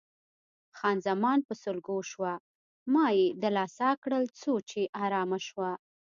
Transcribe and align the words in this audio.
خان 0.77 0.97
زمان 1.07 1.39
په 1.47 1.53
سلګو 1.63 1.97
شوه، 2.11 2.33
ما 2.93 3.05
یې 3.17 3.25
دلاسا 3.43 3.89
کړل 4.03 4.25
څو 4.39 4.53
چې 4.69 4.81
آرامه 5.03 5.39
شوه. 5.47 5.71